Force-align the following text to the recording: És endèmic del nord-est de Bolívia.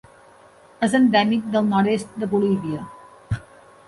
És 0.87 0.95
endèmic 0.99 1.45
del 1.55 1.69
nord-est 1.73 2.17
de 2.23 2.31
Bolívia. 2.31 2.87